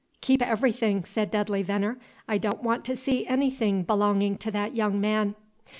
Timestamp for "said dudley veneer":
1.05-1.99